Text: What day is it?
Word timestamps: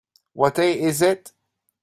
What 0.33 0.55
day 0.55 0.81
is 0.81 1.03
it? 1.03 1.31